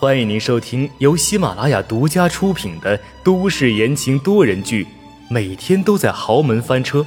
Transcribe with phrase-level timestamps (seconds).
[0.00, 4.84] 欢迎您收听由喜马拉雅独家出品的都市言情多人剧
[5.28, 7.00] 《每天都在豪门翻车》，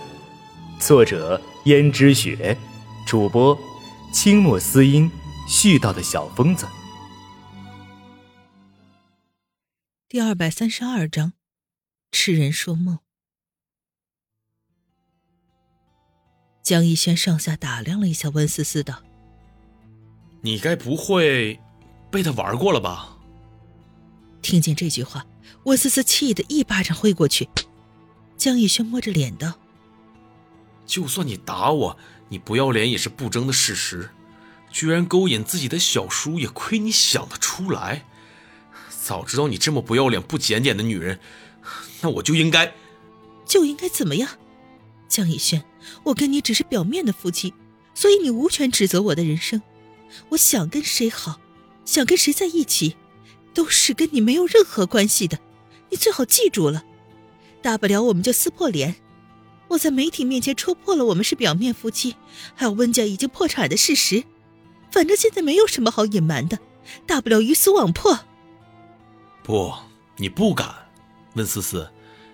[0.77, 2.57] 作者：胭脂雪，
[3.07, 3.57] 主播：
[4.11, 5.09] 清墨思音，
[5.47, 6.67] 絮叨的小疯子。
[10.09, 11.31] 第二百三十二章，
[12.11, 12.99] 痴人说梦。
[16.61, 19.01] 江逸轩上下打量了一下温思思，道
[20.43, 21.57] ：“你该不会
[22.11, 23.17] 被他玩过了吧？”
[24.43, 25.25] 听见这句话，
[25.63, 27.47] 我思思气得一巴掌挥过去。
[28.37, 29.53] 江逸轩摸着脸道
[30.85, 31.97] ：“就算你打我，
[32.29, 34.09] 你不要脸也是不争的事实。
[34.71, 38.05] 居然勾引自己的小叔，也亏你想得出来。
[39.03, 41.19] 早知道你这么不要脸、不检点的女人，
[42.01, 42.73] 那我就应该……
[43.45, 44.29] 就应该怎么样？”
[45.07, 45.63] 江逸轩，
[46.03, 47.53] 我跟你只是表面的夫妻，
[47.93, 49.61] 所以你无权指责我的人生。
[50.29, 51.39] 我想跟谁好，
[51.91, 52.95] 想跟谁在一起，
[53.53, 55.37] 都是跟你没有任何关系的。
[55.89, 56.85] 你最好记住了。
[57.61, 58.95] 大不了我们就撕破脸，
[59.67, 62.15] 我在媒体面前戳破了我们是表面夫妻，
[62.55, 64.23] 还有温家已经破产的事实。
[64.89, 66.59] 反正现在没有什么好隐瞒的，
[67.05, 68.19] 大不了鱼死网破。
[69.43, 69.73] 不，
[70.15, 70.73] 你不敢，
[71.33, 71.91] 温思思，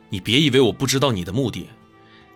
[0.09, 1.67] 你别以为我不知道你的目的。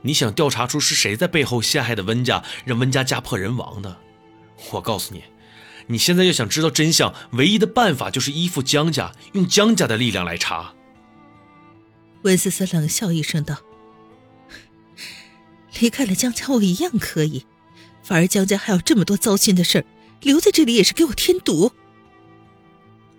[0.02, 3.96] 你想调查出是谁在背后陷害的温家，让温家家破人亡的？
[4.72, 5.24] 我告诉你，
[5.92, 10.74] 你现在要想知道真相，唯一的办法就是依附江家，用江家的力量来查。
[12.24, 13.58] 温思思冷笑一声道
[15.82, 17.46] ：“离开了江家，我一样可以。
[18.02, 19.86] 反而江家还有这么多糟心的事儿，
[20.22, 21.72] 留在这里也是给我添堵。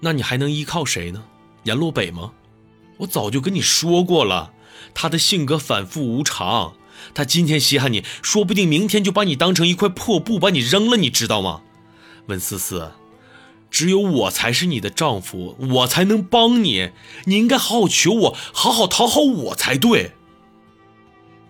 [0.00, 1.24] 那你还能依靠谁呢？
[1.64, 2.32] 阎洛北吗？
[2.98, 4.52] 我早就跟你说过了。”
[4.94, 6.74] 他的性格反复无常，
[7.14, 11.62] 他今天稀罕你，说不定明天就把你当成一块破布把你扔了，你知道吗？
[12.26, 12.92] 温思思，
[13.70, 16.90] 只有我才是你的丈夫，我才能帮你，
[17.24, 20.12] 你应该好好求我，好好讨好我才对。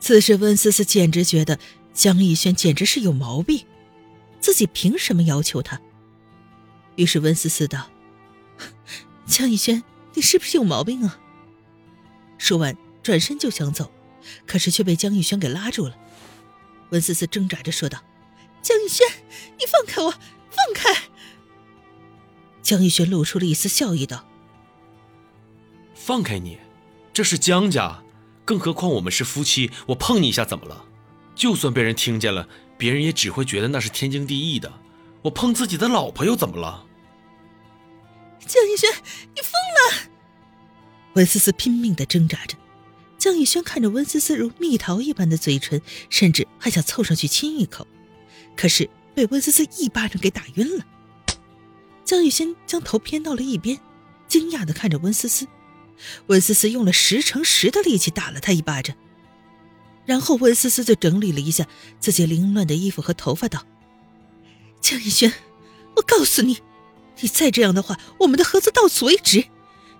[0.01, 1.59] 此时，温思思简直觉得
[1.93, 3.65] 江逸轩简直是有毛病，
[4.41, 5.81] 自己凭什么要求他？
[6.97, 7.91] 于是温思思道
[9.27, 9.83] ：“江逸轩，
[10.15, 11.19] 你是不是有毛病啊？”
[12.39, 12.77] 说完。
[13.03, 13.91] 转身就想走，
[14.47, 15.97] 可是却被江逸轩给拉住了。
[16.91, 17.99] 温思思挣扎着说道
[18.63, 19.05] ：“江逸轩，
[19.59, 20.15] 你放开我，
[20.55, 21.09] 放开！”
[22.63, 24.29] 江逸轩露出了一丝笑意道
[25.95, 26.59] ：“放开你，
[27.13, 28.03] 这是江家，
[28.45, 30.85] 更何况我们是夫妻，我碰你一下怎么了？
[31.35, 32.49] 就算被人听见了，
[32.79, 34.73] 别人也只会觉得那是天经地义的。
[35.23, 36.87] 我碰自己的老婆又怎么了？”
[38.47, 38.91] 江逸轩，
[39.35, 40.11] 你疯了！
[41.15, 42.57] 温思思拼命的挣扎着。
[43.19, 45.81] 江逸轩看着温思思如蜜桃一般的嘴唇，
[46.11, 47.87] 甚至还想凑上去亲一口，
[48.57, 50.85] 可是被温思思一巴掌给打晕了。
[52.05, 53.79] 江雨轩将头偏到了一边，
[54.29, 55.47] 惊讶的看着温思思。
[56.27, 58.97] 温思思用了十乘十的力气打了他一巴掌，
[60.05, 61.67] 然后温思思就整理了一下
[62.01, 63.65] 自己凌乱的衣服和头发，道
[64.83, 65.33] ：“江雨轩，
[65.97, 66.59] 我告诉你，
[67.21, 69.45] 你再这样的话，我们的合作到此为止，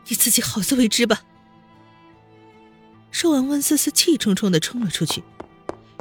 [0.09, 1.23] 你自己好自为之吧。”
[3.13, 5.23] 说完，温思思气冲冲的冲了出去，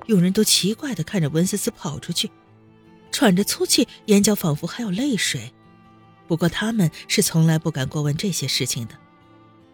[0.07, 2.31] 佣人都奇怪的看着温思思跑出去，
[3.11, 5.53] 喘着粗气，眼角仿佛还有泪水。
[6.27, 8.97] 不过他们是从来不敢过问这些事情的。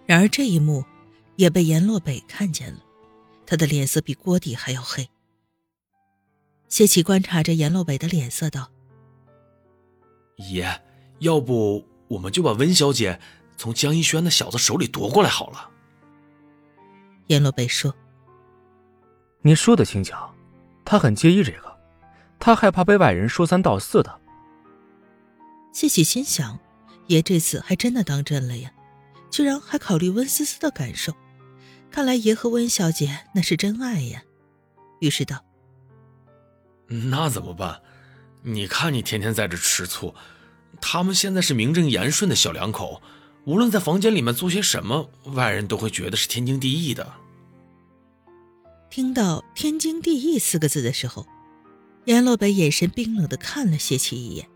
[0.06, 0.84] 然而这一幕
[1.36, 2.80] 也被阎洛北看见了，
[3.46, 5.08] 他的脸色比锅底还要黑。
[6.68, 8.72] 谢启观察着阎洛北的脸色，道
[10.52, 10.81] ：“爷，
[11.19, 13.19] 要不我们就把温小姐
[13.56, 15.69] 从江一轩那小子手里夺过来好了。”
[17.28, 17.94] 阎洛北说
[19.44, 20.34] ：“你说的轻巧，
[20.84, 21.67] 他很介意这个，
[22.40, 24.20] 他害怕被外人说三道四的。”
[25.74, 26.59] 谢喜心想，
[27.08, 28.72] 爷这次还真的当真了呀，
[29.30, 31.14] 居然还考虑温思思的感受，
[31.92, 34.24] 看来爷和温小姐那是真爱呀。
[35.00, 35.44] 于是道
[36.88, 37.81] ：“那怎么办？
[38.44, 40.16] 你看你天天在这吃醋，
[40.81, 43.01] 他们现在是名正言顺的小两口。”
[43.45, 47.13] 无论在房间里面做些什么，外人都会觉得是天经地义的。
[48.89, 51.25] 听到“天经地义”四个字的时候，
[52.07, 54.48] 阎洛北眼神冰冷的看了谢奇一眼。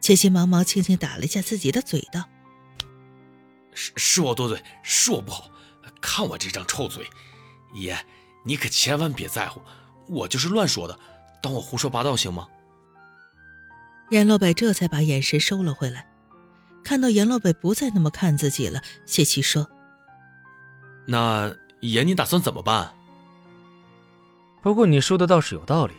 [0.00, 2.28] 谢奇忙忙轻轻打了一下自己的嘴，道
[3.72, 5.48] ：“是是我多嘴，是我不好。
[6.00, 7.06] 看我这张臭嘴，
[7.74, 7.96] 爷，
[8.44, 9.60] 你可千万别在乎，
[10.08, 10.98] 我就是乱说的，
[11.40, 12.48] 当我胡说八道行吗？”
[14.10, 16.10] 阎洛北这才把眼神收了回来。
[16.82, 19.70] 看到阎洛北不再那么看自己了，谢奇说
[21.06, 22.92] ：“那爷，你打算怎么办？”
[24.62, 25.94] 不过你说的倒是有道理，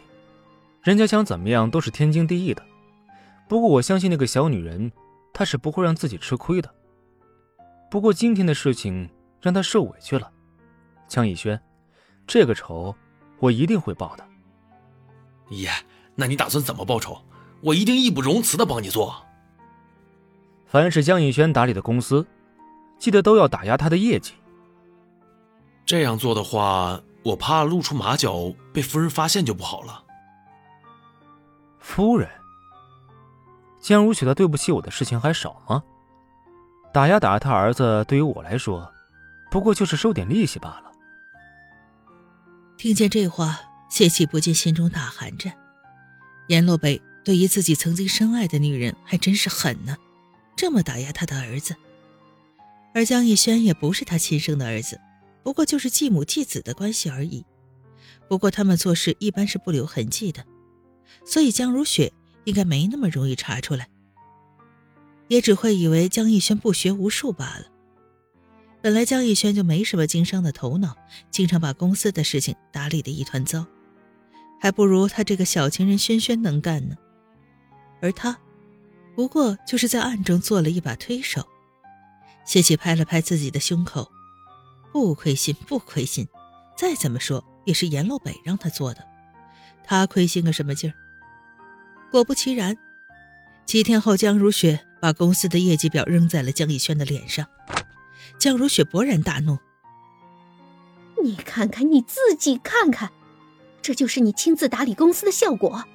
[0.81, 2.65] 人家想怎么样都是天经地义的。
[3.47, 4.91] 不过我相信那个小女人
[5.33, 6.73] 她是不会让自己吃亏的。
[7.89, 9.09] 不过今天的事情
[9.41, 10.31] 让她受委屈了，
[11.07, 11.61] 江逸轩，
[12.25, 12.95] 这个仇
[13.39, 14.25] 我一定会报的。
[15.49, 15.69] 爷，
[16.15, 17.21] 那你打算怎么报仇？
[17.61, 19.23] 我一定义不容辞的帮你做。
[20.65, 22.25] 凡是江逸轩打理的公司，
[22.97, 24.33] 记得都要打压他的业绩。
[25.85, 30.05] 这样做的话，我怕露出马脚被夫人发现就不好了。
[31.81, 32.29] 夫人，
[33.79, 35.83] 江如雪的对不起我的事情还少吗？
[36.93, 38.89] 打压打压他儿子，对于我来说，
[39.49, 40.91] 不过就是收点利息罢了。
[42.77, 45.51] 听见这话，谢启不禁心中大寒着。
[46.47, 49.97] 阎洛北对于自己曾经深爱的女人，还真是狠呢，
[50.55, 51.75] 这么打压他的儿子。
[52.93, 55.01] 而江逸轩也不是他亲生的儿子，
[55.43, 57.43] 不过就是继母继子的关系而已。
[58.27, 60.45] 不过他们做事一般是不留痕迹的。
[61.25, 62.11] 所以江如雪
[62.43, 63.87] 应该没那么容易查出来，
[65.27, 67.65] 也只会以为江逸轩不学无术罢了。
[68.81, 70.95] 本来江逸轩就没什么经商的头脑，
[71.29, 73.65] 经常把公司的事情打理的一团糟，
[74.59, 76.95] 还不如他这个小情人轩轩能干呢。
[78.01, 78.35] 而他，
[79.15, 81.47] 不过就是在暗中做了一把推手。
[82.43, 84.11] 谢启拍了拍自己的胸口，
[84.91, 86.27] 不亏心，不亏心，
[86.75, 89.07] 再怎么说也是阎洛北让他做的，
[89.83, 90.95] 他亏心个什么劲儿？
[92.11, 92.77] 果不其然，
[93.65, 97.47] 几天后，江如雪把公司的业绩表扔在了江逸轩的脸上。
[98.37, 99.57] 江如雪勃然大怒
[101.23, 103.11] ：“你看看你自己看看，
[103.81, 105.85] 这就是你亲自打理公司的效果。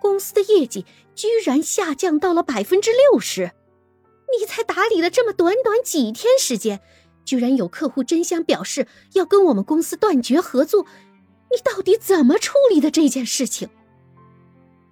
[0.00, 3.52] 公司的业绩居然下降到了百分之六十，
[4.38, 6.80] 你才打理了这么短短几天时间，
[7.26, 10.86] 居然有客户争相表示要跟我们公司断绝合作，
[11.50, 13.68] 你到底怎么处理的这件事情？”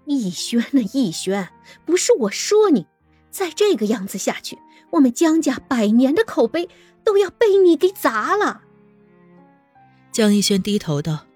[0.04, 0.82] 逸轩呢？
[0.92, 1.48] 逸轩，
[1.84, 2.86] 不是我说你，
[3.30, 4.58] 再这个样子下去，
[4.90, 6.68] 我们江家百年的口碑
[7.04, 8.62] 都要被你给砸了。
[10.10, 11.26] 江逸轩低头道：“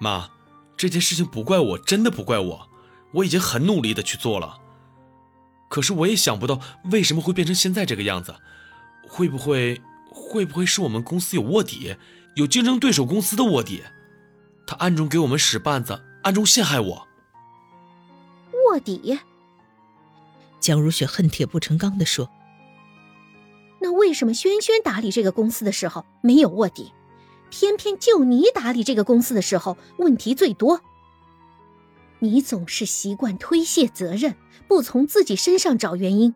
[0.00, 0.30] 妈，
[0.76, 2.68] 这件事情不怪我，真的不怪我，
[3.12, 4.58] 我已经很努力的去做了。
[5.68, 6.60] 可是我也想不到
[6.90, 8.34] 为什么会变成现在这个样子，
[9.08, 9.80] 会不会，
[10.10, 11.94] 会不会是我们公司有卧底，
[12.34, 13.82] 有竞争对手公司的卧底，
[14.66, 17.05] 他暗中给我们使绊子，暗中陷害我。”
[18.76, 19.18] 卧底，
[20.60, 22.28] 江如雪恨铁不成钢的说
[23.80, 26.92] ：“那为什么轩轩打理这个公司的时候没有卧底，
[27.48, 30.82] 偏偏就你打理这个公司的时候问题最多？
[32.18, 34.36] 你总是习惯推卸责任，
[34.68, 36.34] 不从自己身上找原因，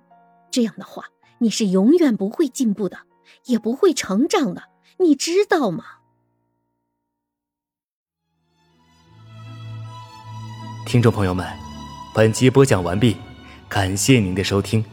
[0.51, 1.11] 这样的话，
[1.41, 3.01] 你是永远不会进步的，
[3.45, 5.85] 也不会成长的，你知道吗？”
[10.89, 11.70] 听众朋友们。
[12.13, 13.17] 本集播讲完毕，
[13.69, 14.85] 感谢您的收听。